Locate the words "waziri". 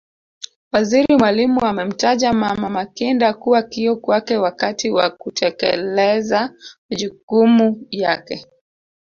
0.71-1.17